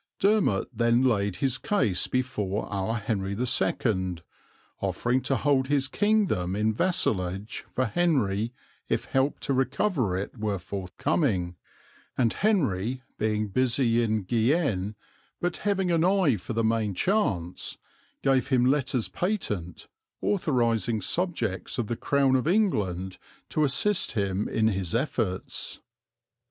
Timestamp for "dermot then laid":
0.19-1.35